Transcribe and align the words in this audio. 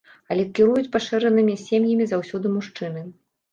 Але 0.35 0.45
кіруюць 0.59 0.91
пашыранымі 0.95 1.55
сем'ямі 1.67 2.11
заўсёды 2.15 2.57
мужчыны. 2.57 3.09